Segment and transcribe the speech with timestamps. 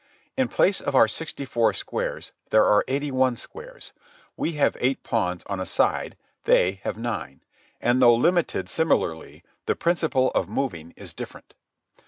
[0.35, 3.93] In place of our sixty four squares there are eighty one squares.
[4.35, 7.41] We have eight pawns on a side; they have nine;
[7.79, 11.53] and though limited similarly, the principle of moving is different.